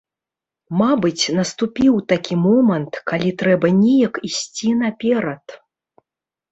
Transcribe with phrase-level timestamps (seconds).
[0.79, 5.45] Мабыць, наступіў такі момант, калі трэба неяк ісці наперад.